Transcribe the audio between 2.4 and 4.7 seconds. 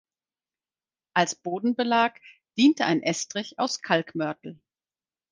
diente ein Estrich aus Kalkmörtel.